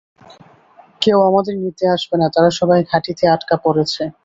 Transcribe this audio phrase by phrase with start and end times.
[1.01, 4.03] কেউ আমাদের নিতে আসবে না, তারা সবাই ঘাঁটিতে আটকা পড়েছে।